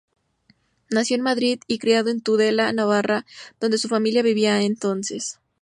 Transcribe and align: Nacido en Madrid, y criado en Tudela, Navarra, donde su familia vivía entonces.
Nacido 0.89 1.17
en 1.19 1.23
Madrid, 1.23 1.59
y 1.67 1.77
criado 1.77 2.09
en 2.09 2.21
Tudela, 2.21 2.73
Navarra, 2.73 3.23
donde 3.59 3.77
su 3.77 3.87
familia 3.87 4.23
vivía 4.23 4.63
entonces. 4.63 5.37